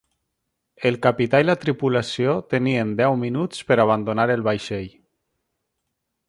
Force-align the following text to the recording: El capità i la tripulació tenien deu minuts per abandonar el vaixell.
El 0.89 0.95
capità 1.01 1.41
i 1.43 1.45
la 1.49 1.55
tripulació 1.65 2.33
tenien 2.55 2.95
deu 3.03 3.19
minuts 3.25 3.61
per 3.69 3.79
abandonar 3.85 4.27
el 4.39 4.47
vaixell. 4.49 4.91